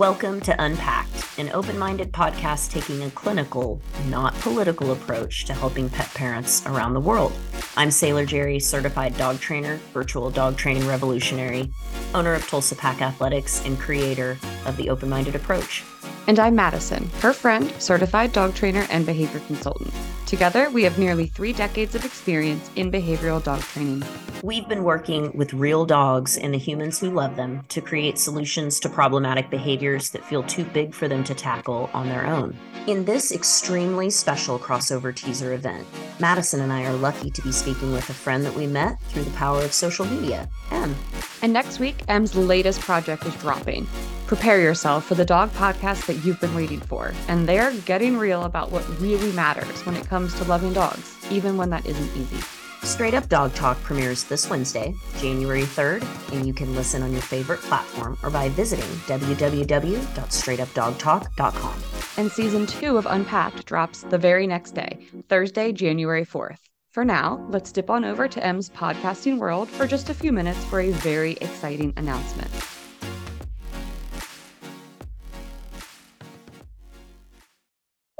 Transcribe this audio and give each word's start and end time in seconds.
Welcome 0.00 0.40
to 0.40 0.64
Unpacked, 0.64 1.38
an 1.38 1.50
open 1.50 1.78
minded 1.78 2.10
podcast 2.10 2.70
taking 2.70 3.02
a 3.02 3.10
clinical, 3.10 3.82
not 4.08 4.32
political 4.36 4.92
approach 4.92 5.44
to 5.44 5.52
helping 5.52 5.90
pet 5.90 6.08
parents 6.14 6.64
around 6.64 6.94
the 6.94 7.00
world. 7.00 7.34
I'm 7.76 7.90
Sailor 7.90 8.24
Jerri, 8.24 8.62
certified 8.62 9.14
dog 9.18 9.40
trainer, 9.40 9.78
virtual 9.92 10.30
dog 10.30 10.56
training 10.56 10.86
revolutionary, 10.86 11.70
owner 12.14 12.32
of 12.32 12.48
Tulsa 12.48 12.76
Pack 12.76 13.02
Athletics, 13.02 13.62
and 13.66 13.78
creator 13.78 14.38
of 14.64 14.78
the 14.78 14.88
open 14.88 15.10
minded 15.10 15.34
approach. 15.34 15.84
And 16.26 16.38
I'm 16.38 16.54
Mattison, 16.54 17.08
her 17.20 17.32
friend, 17.32 17.72
certified 17.78 18.32
dog 18.32 18.54
trainer, 18.54 18.86
and 18.90 19.04
behavior 19.04 19.40
consultant. 19.46 19.92
Together, 20.26 20.70
we 20.70 20.84
have 20.84 20.98
nearly 20.98 21.26
three 21.26 21.52
decades 21.52 21.94
of 21.94 22.04
experience 22.04 22.70
in 22.76 22.92
behavioral 22.92 23.42
dog 23.42 23.60
training. 23.60 24.04
We've 24.42 24.68
been 24.68 24.84
working 24.84 25.32
with 25.34 25.52
real 25.52 25.84
dogs 25.84 26.38
and 26.38 26.54
the 26.54 26.58
humans 26.58 27.00
who 27.00 27.10
love 27.10 27.36
them 27.36 27.64
to 27.68 27.80
create 27.80 28.16
solutions 28.16 28.78
to 28.80 28.88
problematic 28.88 29.50
behaviors 29.50 30.10
that 30.10 30.24
feel 30.24 30.42
too 30.44 30.64
big 30.64 30.94
for 30.94 31.08
them 31.08 31.24
to 31.24 31.34
tackle 31.34 31.90
on 31.92 32.08
their 32.08 32.26
own. 32.26 32.56
In 32.86 33.04
this 33.04 33.32
extremely 33.32 34.08
special 34.08 34.58
crossover 34.58 35.14
teaser 35.14 35.52
event, 35.52 35.86
Mattison 36.20 36.60
and 36.60 36.72
I 36.72 36.84
are 36.84 36.94
lucky 36.94 37.30
to 37.30 37.42
be 37.42 37.52
speaking 37.52 37.92
with 37.92 38.08
a 38.08 38.14
friend 38.14 38.44
that 38.44 38.54
we 38.54 38.66
met 38.66 39.00
through 39.08 39.24
the 39.24 39.30
power 39.32 39.62
of 39.62 39.72
social 39.72 40.06
media, 40.06 40.48
Em. 40.70 40.94
And 41.42 41.52
next 41.52 41.80
week, 41.80 41.96
Em's 42.08 42.34
latest 42.36 42.80
project 42.80 43.26
is 43.26 43.34
dropping. 43.36 43.86
Prepare 44.30 44.60
yourself 44.60 45.06
for 45.06 45.16
the 45.16 45.24
dog 45.24 45.50
podcast 45.54 46.06
that 46.06 46.24
you've 46.24 46.40
been 46.40 46.54
waiting 46.54 46.78
for, 46.78 47.12
and 47.26 47.48
they're 47.48 47.72
getting 47.78 48.16
real 48.16 48.44
about 48.44 48.70
what 48.70 48.88
really 49.00 49.32
matters 49.32 49.84
when 49.84 49.96
it 49.96 50.06
comes 50.06 50.32
to 50.36 50.44
loving 50.44 50.72
dogs, 50.72 51.16
even 51.32 51.56
when 51.56 51.68
that 51.70 51.84
isn't 51.84 52.16
easy. 52.16 52.38
Straight 52.86 53.14
Up 53.14 53.28
Dog 53.28 53.52
Talk 53.54 53.82
premieres 53.82 54.22
this 54.22 54.48
Wednesday, 54.48 54.94
January 55.18 55.62
3rd, 55.62 56.04
and 56.32 56.46
you 56.46 56.54
can 56.54 56.76
listen 56.76 57.02
on 57.02 57.10
your 57.10 57.22
favorite 57.22 57.58
platform 57.62 58.16
or 58.22 58.30
by 58.30 58.48
visiting 58.50 58.86
www.straightupdogtalk.com. 59.08 61.82
And 62.16 62.30
season 62.30 62.68
two 62.68 62.98
of 62.98 63.06
Unpacked 63.06 63.66
drops 63.66 64.02
the 64.02 64.18
very 64.18 64.46
next 64.46 64.76
day, 64.76 65.08
Thursday, 65.28 65.72
January 65.72 66.24
4th. 66.24 66.60
For 66.92 67.04
now, 67.04 67.44
let's 67.50 67.72
dip 67.72 67.90
on 67.90 68.04
over 68.04 68.28
to 68.28 68.46
Em's 68.46 68.70
podcasting 68.70 69.38
world 69.38 69.68
for 69.68 69.88
just 69.88 70.08
a 70.08 70.14
few 70.14 70.30
minutes 70.30 70.64
for 70.66 70.78
a 70.78 70.92
very 70.92 71.32
exciting 71.40 71.92
announcement. 71.96 72.48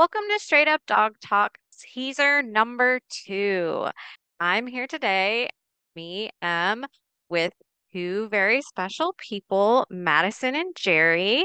Welcome 0.01 0.23
to 0.33 0.39
Straight 0.41 0.67
Up 0.67 0.81
Dog 0.87 1.17
Talk 1.21 1.59
teaser 1.79 2.41
number 2.41 3.01
two. 3.11 3.87
I'm 4.41 4.67
here 4.67 4.87
today, 4.87 5.51
me, 5.95 6.31
Em, 6.41 6.87
with 7.29 7.53
two 7.93 8.31
very 8.31 8.63
special 8.63 9.15
people, 9.19 9.87
Mattison 9.91 10.55
and 10.57 10.75
Jerri. 10.75 11.45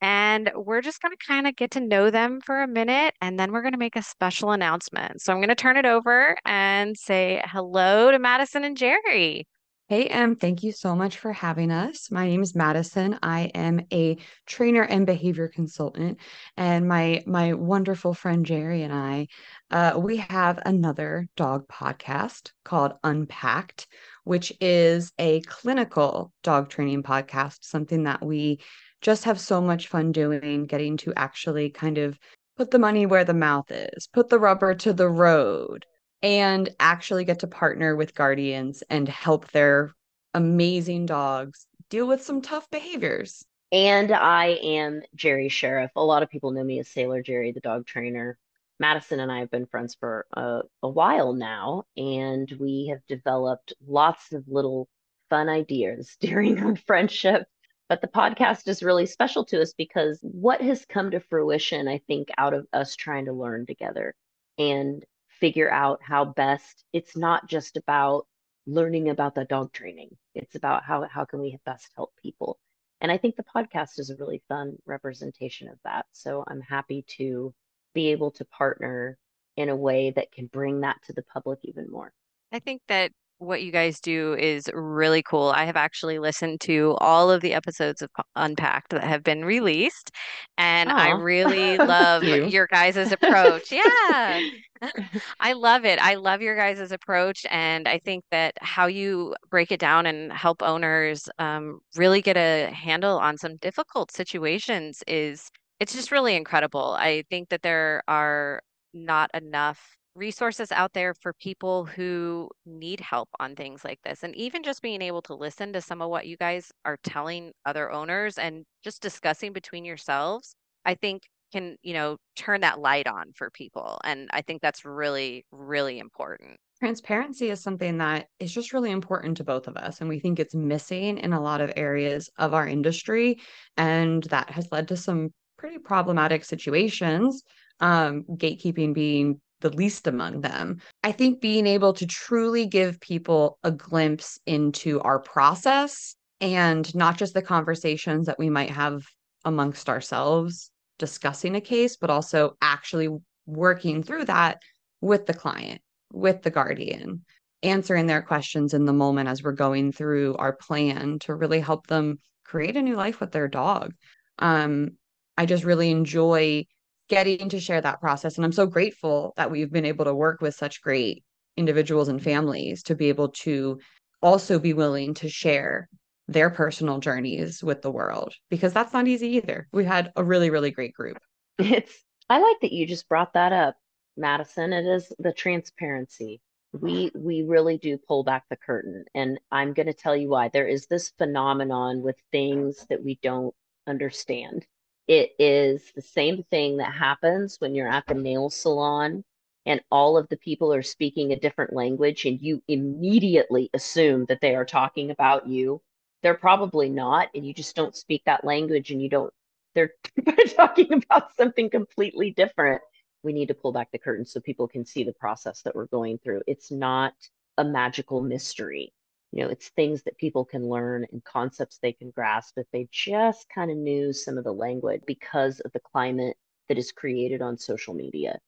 And 0.00 0.52
we're 0.54 0.82
just 0.82 1.02
going 1.02 1.16
to 1.18 1.26
kind 1.26 1.48
of 1.48 1.56
get 1.56 1.72
to 1.72 1.80
know 1.80 2.10
them 2.10 2.40
for 2.46 2.62
a 2.62 2.68
minute 2.68 3.14
and 3.20 3.40
then 3.40 3.50
we're 3.50 3.62
going 3.62 3.72
to 3.72 3.76
make 3.76 3.96
a 3.96 4.02
special 4.02 4.52
announcement. 4.52 5.20
So 5.20 5.32
I'm 5.32 5.40
going 5.40 5.48
to 5.48 5.56
turn 5.56 5.76
it 5.76 5.84
over 5.84 6.36
and 6.44 6.96
say 6.96 7.42
hello 7.44 8.12
to 8.12 8.20
Mattison 8.20 8.62
and 8.62 8.76
Jerri. 8.76 9.42
Hey, 9.88 10.06
Em, 10.08 10.34
thank 10.34 10.64
you 10.64 10.72
so 10.72 10.96
much 10.96 11.16
for 11.18 11.32
having 11.32 11.70
us. 11.70 12.10
My 12.10 12.26
name 12.26 12.42
is 12.42 12.56
Mattison. 12.56 13.20
I 13.22 13.52
am 13.54 13.86
a 13.92 14.16
trainer 14.44 14.82
and 14.82 15.06
behavior 15.06 15.46
consultant, 15.46 16.18
and 16.56 16.88
my 16.88 17.22
my 17.24 17.52
wonderful 17.54 18.12
friend 18.12 18.44
Jerri 18.44 18.82
and 18.82 18.92
I, 18.92 19.28
uh, 19.70 19.96
we 19.96 20.16
have 20.16 20.58
another 20.66 21.28
dog 21.36 21.68
podcast 21.68 22.50
called 22.64 22.94
Unpacked, 23.04 23.86
which 24.24 24.52
is 24.60 25.12
a 25.20 25.40
clinical 25.42 26.32
dog 26.42 26.68
training 26.68 27.04
podcast. 27.04 27.58
Something 27.62 28.02
that 28.04 28.24
we 28.24 28.58
just 29.02 29.22
have 29.22 29.38
so 29.38 29.60
much 29.60 29.86
fun 29.86 30.10
doing, 30.10 30.66
getting 30.66 30.96
to 30.98 31.14
actually 31.14 31.70
kind 31.70 31.98
of 31.98 32.18
put 32.56 32.72
the 32.72 32.80
money 32.80 33.06
where 33.06 33.24
the 33.24 33.34
mouth 33.34 33.70
is, 33.70 34.08
put 34.12 34.30
the 34.30 34.40
rubber 34.40 34.74
to 34.74 34.92
the 34.92 35.08
road 35.08 35.86
and 36.26 36.70
actually 36.80 37.24
get 37.24 37.38
to 37.38 37.46
partner 37.46 37.94
with 37.94 38.16
guardians 38.16 38.82
and 38.90 39.08
help 39.08 39.48
their 39.52 39.94
amazing 40.34 41.06
dogs 41.06 41.68
deal 41.88 42.08
with 42.08 42.20
some 42.20 42.42
tough 42.42 42.68
behaviors. 42.72 43.44
And 43.70 44.10
I 44.10 44.58
am 44.60 45.02
Jerri 45.16 45.48
Scherff. 45.48 45.90
A 45.94 46.04
lot 46.04 46.24
of 46.24 46.28
people 46.28 46.50
know 46.50 46.64
me 46.64 46.80
as 46.80 46.88
Sailor 46.88 47.22
Jerri, 47.22 47.54
the 47.54 47.60
dog 47.60 47.86
trainer. 47.86 48.36
Mattison 48.80 49.20
and 49.20 49.30
I 49.30 49.38
have 49.38 49.52
been 49.52 49.66
friends 49.66 49.94
for 49.94 50.26
a, 50.32 50.62
a 50.82 50.88
while 50.88 51.32
now, 51.32 51.84
and 51.96 52.52
we 52.58 52.88
have 52.90 53.06
developed 53.06 53.72
lots 53.86 54.32
of 54.32 54.42
little 54.48 54.88
fun 55.30 55.48
ideas 55.48 56.16
during 56.20 56.58
our 56.58 56.74
friendship. 56.74 57.44
But 57.88 58.00
the 58.00 58.08
podcast 58.08 58.66
is 58.66 58.82
really 58.82 59.06
special 59.06 59.44
to 59.44 59.62
us 59.62 59.74
because 59.78 60.18
what 60.22 60.60
has 60.60 60.84
come 60.86 61.12
to 61.12 61.20
fruition, 61.20 61.86
I 61.86 62.00
think, 62.08 62.30
out 62.36 62.52
of 62.52 62.66
us 62.72 62.96
trying 62.96 63.26
to 63.26 63.32
learn 63.32 63.64
together 63.64 64.12
and 64.58 65.04
figure 65.40 65.70
out 65.70 66.00
how 66.02 66.24
best 66.24 66.84
it's 66.92 67.16
not 67.16 67.48
just 67.48 67.76
about 67.76 68.26
learning 68.66 69.10
about 69.10 69.34
the 69.34 69.44
dog 69.44 69.72
training 69.72 70.10
it's 70.34 70.56
about 70.56 70.82
how 70.84 71.06
how 71.06 71.24
can 71.24 71.40
we 71.40 71.56
best 71.64 71.90
help 71.94 72.12
people. 72.22 72.58
And 73.00 73.12
i 73.12 73.18
think 73.18 73.36
the 73.36 73.44
podcast 73.44 73.98
is 73.98 74.10
a 74.10 74.16
really 74.16 74.42
fun 74.48 74.76
representation 74.86 75.68
of 75.68 75.78
that 75.84 76.06
so 76.12 76.44
i'm 76.48 76.60
happy 76.60 77.04
to 77.18 77.54
be 77.94 78.08
able 78.08 78.30
to 78.32 78.44
partner 78.46 79.18
in 79.56 79.68
a 79.68 79.76
way 79.76 80.10
that 80.10 80.32
can 80.32 80.46
bring 80.46 80.80
that 80.80 80.96
to 81.04 81.12
the 81.12 81.22
public 81.22 81.58
even 81.62 81.90
more. 81.90 82.12
I 82.52 82.58
think 82.58 82.82
that 82.88 83.12
what 83.38 83.62
you 83.62 83.70
guys 83.70 84.00
do 84.00 84.34
is 84.34 84.70
really 84.72 85.22
cool. 85.22 85.52
I 85.54 85.64
have 85.64 85.76
actually 85.76 86.18
listened 86.18 86.60
to 86.62 86.96
all 86.98 87.30
of 87.30 87.42
the 87.42 87.54
episodes 87.54 88.02
of 88.02 88.10
Unpacked 88.34 88.90
that 88.90 89.04
have 89.04 89.22
been 89.22 89.44
released, 89.44 90.10
and 90.58 90.90
I 90.90 91.10
really 91.10 91.76
love 91.78 92.24
you. 92.24 92.46
your 92.46 92.66
guys' 92.66 93.12
approach. 93.12 93.70
Yeah. 93.72 94.40
I 95.40 95.52
love 95.54 95.84
it. 95.84 95.98
I 96.00 96.14
love 96.14 96.42
your 96.42 96.56
guys' 96.56 96.92
approach. 96.92 97.46
And 97.50 97.88
I 97.88 97.98
think 97.98 98.24
that 98.30 98.54
how 98.60 98.86
you 98.86 99.34
break 99.50 99.72
it 99.72 99.80
down 99.80 100.06
and 100.06 100.32
help 100.32 100.62
owners 100.62 101.28
um, 101.38 101.80
really 101.96 102.20
get 102.20 102.36
a 102.36 102.70
handle 102.72 103.18
on 103.18 103.38
some 103.38 103.56
difficult 103.56 104.10
situations 104.12 105.02
is 105.06 105.50
it's 105.80 105.94
just 105.94 106.10
really 106.10 106.36
incredible. 106.36 106.96
I 106.98 107.24
think 107.30 107.48
that 107.50 107.62
there 107.62 108.02
are 108.08 108.60
not 108.92 109.30
enough 109.34 109.96
resources 110.16 110.72
out 110.72 110.92
there 110.94 111.14
for 111.14 111.32
people 111.34 111.84
who 111.84 112.48
need 112.64 113.00
help 113.00 113.28
on 113.38 113.54
things 113.54 113.84
like 113.84 114.00
this. 114.02 114.22
And 114.22 114.34
even 114.34 114.62
just 114.62 114.82
being 114.82 115.02
able 115.02 115.22
to 115.22 115.34
listen 115.34 115.72
to 115.74 115.80
some 115.80 116.00
of 116.00 116.08
what 116.08 116.26
you 116.26 116.36
guys 116.36 116.72
are 116.84 116.98
telling 117.04 117.52
other 117.66 117.92
owners 117.92 118.38
and 118.38 118.64
just 118.82 119.02
discussing 119.02 119.52
between 119.52 119.84
yourselves, 119.84 120.54
I 120.84 120.94
think 120.94 121.22
can, 121.52 121.76
you 121.82 121.92
know, 121.92 122.16
turn 122.34 122.62
that 122.62 122.80
light 122.80 123.06
on 123.06 123.32
for 123.34 123.50
people. 123.50 124.00
And 124.04 124.28
I 124.32 124.42
think 124.42 124.62
that's 124.62 124.84
really, 124.84 125.44
really 125.52 125.98
important. 125.98 126.56
Transparency 126.80 127.50
is 127.50 127.62
something 127.62 127.98
that 127.98 128.26
is 128.40 128.52
just 128.52 128.72
really 128.72 128.90
important 128.90 129.36
to 129.36 129.44
both 129.44 129.68
of 129.68 129.76
us. 129.76 130.00
And 130.00 130.08
we 130.08 130.18
think 130.18 130.38
it's 130.38 130.54
missing 130.54 131.18
in 131.18 131.32
a 131.32 131.40
lot 131.40 131.60
of 131.60 131.72
areas 131.76 132.28
of 132.38 132.52
our 132.54 132.66
industry. 132.66 133.38
And 133.76 134.24
that 134.24 134.50
has 134.50 134.68
led 134.72 134.88
to 134.88 134.96
some 134.96 135.30
pretty 135.56 135.78
problematic 135.78 136.44
situations 136.44 137.42
um, 137.80 138.24
gatekeeping 138.30 138.94
being 138.94 139.40
the 139.60 139.70
least 139.70 140.06
among 140.06 140.40
them. 140.42 140.80
I 141.02 141.12
think 141.12 141.40
being 141.40 141.66
able 141.66 141.92
to 141.94 142.06
truly 142.06 142.66
give 142.66 143.00
people 143.00 143.58
a 143.64 143.70
glimpse 143.70 144.38
into 144.46 145.00
our 145.00 145.18
process 145.18 146.14
and 146.40 146.94
not 146.94 147.16
just 147.16 147.34
the 147.34 147.42
conversations 147.42 148.26
that 148.26 148.38
we 148.38 148.50
might 148.50 148.70
have 148.70 149.02
amongst 149.44 149.88
ourselves 149.88 150.70
discussing 150.98 151.56
a 151.56 151.60
case, 151.60 151.96
but 151.96 152.10
also 152.10 152.56
actually 152.60 153.08
working 153.46 154.02
through 154.02 154.24
that 154.26 154.58
with 155.00 155.26
the 155.26 155.34
client, 155.34 155.80
with 156.12 156.42
the 156.42 156.50
guardian, 156.50 157.24
answering 157.62 158.06
their 158.06 158.22
questions 158.22 158.74
in 158.74 158.84
the 158.84 158.92
moment 158.92 159.28
as 159.28 159.42
we're 159.42 159.52
going 159.52 159.92
through 159.92 160.36
our 160.36 160.52
plan 160.52 161.18
to 161.20 161.34
really 161.34 161.60
help 161.60 161.86
them 161.86 162.18
create 162.44 162.76
a 162.76 162.82
new 162.82 162.96
life 162.96 163.20
with 163.20 163.32
their 163.32 163.48
dog. 163.48 163.92
Um, 164.38 164.92
I 165.36 165.46
just 165.46 165.64
really 165.64 165.90
enjoy 165.90 166.64
getting 167.08 167.48
to 167.50 167.60
share 167.60 167.80
that 167.80 168.00
process. 168.00 168.36
And 168.36 168.44
I'm 168.44 168.52
so 168.52 168.66
grateful 168.66 169.32
that 169.36 169.50
we've 169.50 169.72
been 169.72 169.84
able 169.84 170.04
to 170.04 170.14
work 170.14 170.40
with 170.40 170.54
such 170.54 170.82
great 170.82 171.24
individuals 171.56 172.08
and 172.08 172.22
families 172.22 172.82
to 172.84 172.94
be 172.94 173.08
able 173.08 173.28
to 173.28 173.78
also 174.22 174.58
be 174.58 174.72
willing 174.72 175.14
to 175.14 175.28
share 175.28 175.88
their 176.28 176.50
personal 176.50 176.98
journeys 176.98 177.62
with 177.62 177.82
the 177.82 177.90
world 177.90 178.34
because 178.50 178.72
that's 178.72 178.92
not 178.92 179.06
easy 179.06 179.36
either. 179.36 179.68
We 179.72 179.84
had 179.84 180.12
a 180.16 180.24
really, 180.24 180.50
really 180.50 180.70
great 180.70 180.92
group. 180.92 181.18
It's, 181.58 181.92
I 182.28 182.38
like 182.40 182.56
that 182.62 182.72
you 182.72 182.86
just 182.86 183.08
brought 183.08 183.32
that 183.34 183.52
up, 183.52 183.76
Mattison. 184.16 184.72
It 184.72 184.84
is 184.84 185.12
the 185.18 185.32
transparency. 185.32 186.40
We 186.72 187.10
we 187.14 187.42
really 187.42 187.78
do 187.78 187.96
pull 187.96 188.24
back 188.24 188.44
the 188.50 188.56
curtain, 188.56 189.04
and 189.14 189.38
I'm 189.50 189.72
going 189.72 189.86
to 189.86 189.94
tell 189.94 190.16
you 190.16 190.28
why. 190.28 190.48
There 190.48 190.66
is 190.66 190.86
this 190.86 191.12
phenomenon 191.16 192.02
with 192.02 192.16
things 192.32 192.84
that 192.90 193.02
we 193.02 193.18
don't 193.22 193.54
understand, 193.86 194.66
it 195.08 195.32
is 195.38 195.92
the 195.94 196.02
same 196.02 196.42
thing 196.50 196.78
that 196.78 196.92
happens 196.92 197.56
when 197.60 197.74
you're 197.74 197.88
at 197.88 198.06
the 198.06 198.14
nail 198.14 198.50
salon 198.50 199.24
and 199.66 199.80
all 199.90 200.16
of 200.16 200.28
the 200.28 200.36
people 200.36 200.72
are 200.72 200.82
speaking 200.82 201.32
a 201.32 201.38
different 201.38 201.72
language 201.72 202.24
and 202.24 202.40
you 202.40 202.62
immediately 202.68 203.68
assume 203.74 204.24
that 204.26 204.40
they 204.40 204.54
are 204.54 204.64
talking 204.64 205.10
about 205.10 205.46
you. 205.46 205.80
They're 206.22 206.34
probably 206.34 206.88
not, 206.88 207.28
and 207.34 207.46
you 207.46 207.52
just 207.52 207.76
don't 207.76 207.94
speak 207.96 208.22
that 208.26 208.44
language 208.44 208.90
and 208.90 209.02
you 209.02 209.08
don't 209.08 209.32
they're 209.74 209.92
talking 210.56 210.92
about 210.92 211.36
something 211.36 211.68
completely 211.70 212.32
different. 212.32 212.80
We 213.22 213.32
need 213.32 213.48
to 213.48 213.54
pull 213.54 213.72
back 213.72 213.90
the 213.92 213.98
curtain 213.98 214.24
so 214.24 214.40
people 214.40 214.66
can 214.66 214.84
see 214.84 215.04
the 215.04 215.12
process 215.12 215.62
that 215.62 215.74
we're 215.74 215.86
going 215.86 216.18
through. 216.18 216.42
It's 216.46 216.70
not 216.70 217.12
a 217.58 217.64
magical 217.64 218.22
mystery. 218.22 218.92
You 219.36 219.44
know, 219.44 219.50
it's 219.50 219.68
things 219.68 220.02
that 220.04 220.16
people 220.16 220.46
can 220.46 220.66
learn 220.66 221.06
and 221.12 221.22
concepts 221.22 221.76
they 221.76 221.92
can 221.92 222.10
grasp 222.10 222.56
if 222.56 222.66
they 222.72 222.88
just 222.90 223.46
kind 223.50 223.70
of 223.70 223.76
knew 223.76 224.14
some 224.14 224.38
of 224.38 224.44
the 224.44 224.52
language 224.52 225.02
because 225.06 225.60
of 225.60 225.72
the 225.72 225.80
climate 225.80 226.38
that 226.70 226.78
is 226.78 226.90
created 226.90 227.42
on 227.42 227.58
social 227.58 227.92
media. 227.92 228.38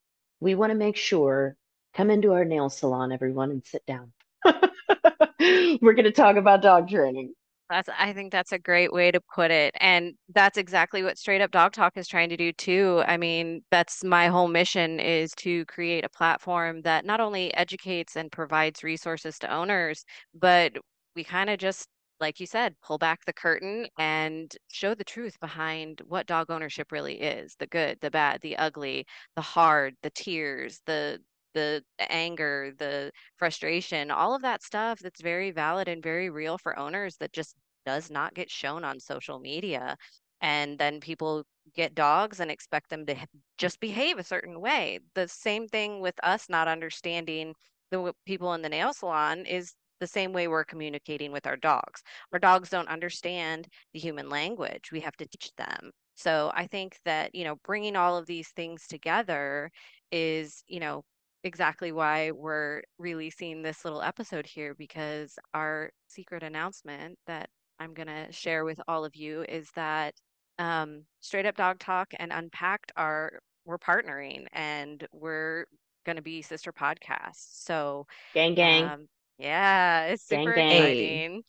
We 0.40 0.54
want 0.54 0.70
to 0.72 0.78
make 0.78 0.96
sure 0.96 1.56
come 1.92 2.10
into 2.10 2.32
our 2.32 2.46
nail 2.46 2.70
salon, 2.70 3.12
everyone, 3.12 3.50
and 3.50 3.66
sit 3.66 3.84
down. 3.84 4.14
We're 5.82 5.92
going 5.92 6.04
to 6.04 6.10
talk 6.10 6.36
about 6.36 6.62
dog 6.62 6.88
training. 6.88 7.34
That's 7.70 7.88
I 7.98 8.14
think 8.14 8.32
that's 8.32 8.52
a 8.52 8.58
great 8.58 8.92
way 8.92 9.10
to 9.10 9.20
put 9.34 9.50
it. 9.50 9.74
And 9.80 10.14
that's 10.34 10.56
exactly 10.56 11.02
what 11.02 11.18
Straight 11.18 11.42
Up 11.42 11.50
Dog 11.50 11.72
Talk 11.72 11.96
is 11.98 12.08
trying 12.08 12.30
to 12.30 12.36
do 12.36 12.50
too. 12.52 13.02
I 13.06 13.18
mean, 13.18 13.62
that's 13.70 14.02
my 14.02 14.28
whole 14.28 14.48
mission 14.48 14.98
is 15.00 15.32
to 15.38 15.66
create 15.66 16.04
a 16.04 16.08
platform 16.08 16.80
that 16.82 17.04
not 17.04 17.20
only 17.20 17.52
educates 17.54 18.16
and 18.16 18.32
provides 18.32 18.82
resources 18.82 19.38
to 19.40 19.52
owners, 19.52 20.04
but 20.34 20.72
we 21.14 21.24
kind 21.24 21.50
of 21.50 21.58
just 21.58 21.86
like 22.20 22.40
you 22.40 22.46
said, 22.46 22.74
pull 22.82 22.98
back 22.98 23.20
the 23.26 23.32
curtain 23.32 23.86
and 23.98 24.56
show 24.72 24.92
the 24.94 25.04
truth 25.04 25.38
behind 25.38 26.00
what 26.06 26.26
dog 26.26 26.50
ownership 26.50 26.90
really 26.90 27.20
is 27.20 27.54
the 27.60 27.66
good, 27.68 27.96
the 28.00 28.10
bad, 28.10 28.40
the 28.40 28.56
ugly, 28.56 29.06
the 29.36 29.42
hard, 29.42 29.94
the 30.02 30.10
tears, 30.10 30.80
the 30.86 31.20
the 31.58 32.12
anger, 32.12 32.72
the 32.78 33.10
frustration, 33.36 34.10
all 34.10 34.34
of 34.34 34.42
that 34.42 34.62
stuff 34.62 34.98
that's 35.00 35.20
very 35.20 35.50
valid 35.50 35.88
and 35.88 36.02
very 36.02 36.30
real 36.30 36.58
for 36.58 36.78
owners 36.78 37.16
that 37.16 37.32
just 37.32 37.54
does 37.84 38.10
not 38.10 38.34
get 38.34 38.50
shown 38.50 38.84
on 38.84 39.00
social 39.00 39.38
media. 39.38 39.96
And 40.40 40.78
then 40.78 41.00
people 41.00 41.44
get 41.74 41.94
dogs 41.94 42.40
and 42.40 42.50
expect 42.50 42.90
them 42.90 43.06
to 43.06 43.16
just 43.58 43.80
behave 43.80 44.18
a 44.18 44.24
certain 44.24 44.60
way. 44.60 45.00
The 45.14 45.28
same 45.28 45.66
thing 45.66 46.00
with 46.00 46.14
us 46.22 46.48
not 46.48 46.68
understanding 46.68 47.54
the 47.90 48.12
people 48.26 48.54
in 48.54 48.62
the 48.62 48.68
nail 48.68 48.92
salon 48.92 49.46
is 49.46 49.74
the 50.00 50.06
same 50.06 50.32
way 50.32 50.46
we're 50.46 50.64
communicating 50.64 51.32
with 51.32 51.46
our 51.46 51.56
dogs. 51.56 52.02
Our 52.32 52.38
dogs 52.38 52.70
don't 52.70 52.88
understand 52.88 53.66
the 53.92 53.98
human 53.98 54.28
language. 54.28 54.92
We 54.92 55.00
have 55.00 55.16
to 55.16 55.26
teach 55.26 55.50
them. 55.56 55.90
So 56.14 56.50
I 56.54 56.66
think 56.66 56.98
that, 57.04 57.34
you 57.34 57.44
know, 57.44 57.56
bringing 57.64 57.96
all 57.96 58.16
of 58.16 58.26
these 58.26 58.48
things 58.56 58.86
together 58.88 59.70
is, 60.12 60.62
you 60.66 60.80
know, 60.80 61.02
exactly 61.44 61.92
why 61.92 62.30
we're 62.30 62.82
releasing 62.98 63.62
this 63.62 63.84
little 63.84 64.02
episode 64.02 64.46
here 64.46 64.74
because 64.74 65.38
our 65.54 65.90
secret 66.08 66.42
announcement 66.42 67.18
that 67.26 67.48
I'm 67.78 67.94
going 67.94 68.08
to 68.08 68.32
share 68.32 68.64
with 68.64 68.80
all 68.88 69.04
of 69.04 69.14
you 69.14 69.44
is 69.48 69.68
that 69.76 70.14
um, 70.58 71.04
Straight 71.20 71.46
Up 71.46 71.56
Dog 71.56 71.78
Talk 71.78 72.08
and 72.18 72.32
Unpacked 72.32 72.92
are 72.96 73.38
we're 73.64 73.78
partnering 73.78 74.46
and 74.52 75.06
we're 75.12 75.66
going 76.04 76.16
to 76.16 76.22
be 76.22 76.42
sister 76.42 76.72
podcasts. 76.72 77.64
So 77.64 78.06
gang 78.34 78.54
gang. 78.54 78.84
Um, 78.84 79.08
yeah, 79.38 80.06
it's 80.06 80.26
super 80.26 80.54
gang, 80.54 81.42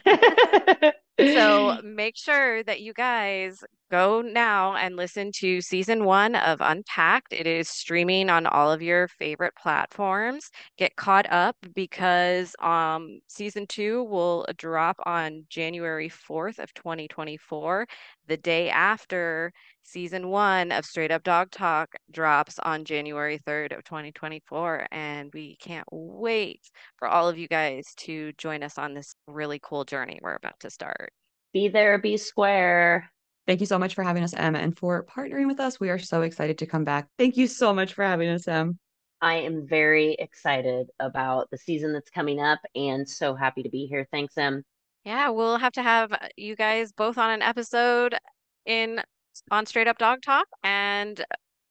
exciting. 0.00 0.92
so 1.20 1.80
make 1.84 2.16
sure 2.16 2.62
that 2.64 2.80
you 2.80 2.92
guys 2.92 3.62
go 3.90 4.20
now 4.20 4.74
and 4.76 4.96
listen 4.96 5.30
to 5.36 5.60
season 5.60 6.04
one 6.04 6.34
of 6.34 6.60
Unpacked. 6.60 7.32
It 7.32 7.46
is 7.46 7.68
streaming 7.68 8.30
on 8.30 8.46
all 8.46 8.70
of 8.70 8.82
your 8.82 9.08
favorite 9.08 9.54
platforms. 9.54 10.50
Get 10.76 10.96
caught 10.96 11.30
up 11.30 11.56
because 11.74 12.54
um, 12.60 13.20
season 13.28 13.66
two 13.66 14.04
will 14.04 14.46
drop 14.56 14.96
on 15.06 15.44
January 15.48 16.08
4th 16.08 16.58
of 16.58 16.72
2024, 16.74 17.86
the 18.26 18.36
day 18.36 18.70
after 18.70 19.52
season 19.82 20.28
one 20.28 20.72
of 20.72 20.84
Straight 20.84 21.12
Up 21.12 21.22
Dog 21.22 21.50
Talk 21.50 21.94
drops 22.10 22.58
on 22.58 22.84
January 22.84 23.38
3rd 23.46 23.76
of 23.76 23.84
2024. 23.84 24.88
And 24.90 25.30
we 25.32 25.56
can't 25.56 25.86
wait 25.92 26.60
for 26.96 27.08
all 27.08 27.28
of 27.28 27.38
you 27.38 27.46
guys 27.48 27.84
to 27.98 28.32
join 28.38 28.62
us 28.62 28.78
on 28.78 28.94
this 28.94 29.14
really 29.26 29.60
cool 29.62 29.84
journey 29.84 30.18
we're 30.22 30.34
about 30.34 30.58
to 30.60 30.70
start. 30.70 31.12
Be 31.52 31.68
there, 31.68 31.98
be 31.98 32.16
square. 32.16 33.10
Thank 33.46 33.60
you 33.60 33.66
so 33.66 33.78
much 33.78 33.94
for 33.94 34.02
having 34.02 34.24
us, 34.24 34.34
Em, 34.34 34.56
and 34.56 34.76
for 34.76 35.04
partnering 35.04 35.46
with 35.46 35.60
us. 35.60 35.78
We 35.78 35.90
are 35.90 35.98
so 35.98 36.22
excited 36.22 36.58
to 36.58 36.66
come 36.66 36.84
back. 36.84 37.08
Thank 37.18 37.36
you 37.36 37.46
so 37.46 37.72
much 37.72 37.94
for 37.94 38.04
having 38.04 38.28
us, 38.28 38.48
Em. 38.48 38.78
I 39.20 39.34
am 39.36 39.66
very 39.66 40.14
excited 40.14 40.88
about 40.98 41.48
the 41.50 41.58
season 41.58 41.92
that's 41.92 42.10
coming 42.10 42.40
up 42.40 42.58
and 42.74 43.08
so 43.08 43.34
happy 43.34 43.62
to 43.62 43.70
be 43.70 43.86
here. 43.86 44.06
Thanks, 44.10 44.36
Em. 44.36 44.64
Yeah, 45.04 45.30
we'll 45.30 45.58
have 45.58 45.72
to 45.74 45.82
have 45.82 46.12
uh, 46.12 46.28
you 46.36 46.56
guys 46.56 46.92
both 46.92 47.16
on 47.16 47.30
an 47.30 47.40
episode 47.40 48.16
in 48.66 49.00
on 49.50 49.64
Straight 49.64 49.86
Up 49.86 49.98
Dog 49.98 50.22
Talk 50.22 50.46
and 50.64 51.24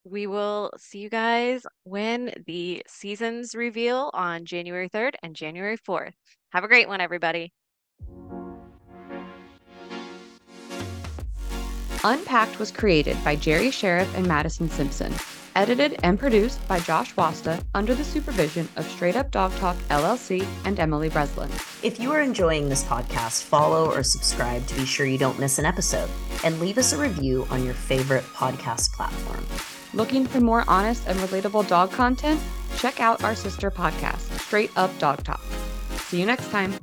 we 0.04 0.26
will 0.26 0.70
see 0.78 1.00
you 1.00 1.10
guys 1.10 1.66
when 1.82 2.32
the 2.46 2.82
seasons 2.86 3.54
reveal 3.54 4.10
on 4.14 4.44
January 4.44 4.88
3rd 4.88 5.14
and 5.22 5.34
January 5.34 5.76
4th. 5.76 6.12
Have 6.52 6.62
a 6.62 6.68
great 6.68 6.88
one, 6.88 7.00
everybody. 7.00 7.52
Unpacked 12.06 12.60
was 12.60 12.70
created 12.70 13.16
by 13.24 13.34
Jerri 13.34 13.72
Scherff 13.72 14.06
and 14.14 14.28
Mattison 14.28 14.70
Simpson, 14.70 15.12
edited 15.56 15.98
and 16.04 16.16
produced 16.16 16.64
by 16.68 16.78
Josh 16.78 17.16
Wasta 17.16 17.60
under 17.74 17.96
the 17.96 18.04
supervision 18.04 18.68
of 18.76 18.88
Straight 18.88 19.16
Up 19.16 19.32
Dog 19.32 19.52
Talk 19.56 19.76
LLC 19.90 20.46
and 20.64 20.78
Emily 20.78 21.08
Breslin. 21.08 21.50
If 21.82 21.98
you 21.98 22.12
are 22.12 22.20
enjoying 22.20 22.68
this 22.68 22.84
podcast, 22.84 23.42
follow 23.42 23.92
or 23.92 24.04
subscribe 24.04 24.64
to 24.68 24.76
be 24.76 24.84
sure 24.84 25.04
you 25.04 25.18
don't 25.18 25.40
miss 25.40 25.58
an 25.58 25.64
episode, 25.64 26.08
and 26.44 26.60
leave 26.60 26.78
us 26.78 26.92
a 26.92 26.96
review 26.96 27.44
on 27.50 27.64
your 27.64 27.74
favorite 27.74 28.22
podcast 28.26 28.92
platform. 28.92 29.44
Looking 29.92 30.26
for 30.26 30.40
more 30.40 30.62
honest 30.68 31.08
and 31.08 31.18
relatable 31.18 31.66
dog 31.66 31.90
content? 31.90 32.40
Check 32.76 33.00
out 33.00 33.24
our 33.24 33.34
sister 33.34 33.68
podcast, 33.68 34.20
Straight 34.38 34.70
Up 34.76 34.96
Dog 35.00 35.24
Talk. 35.24 35.42
See 35.96 36.20
you 36.20 36.26
next 36.26 36.52
time. 36.52 36.78